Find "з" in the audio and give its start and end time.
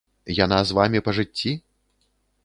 0.69-0.77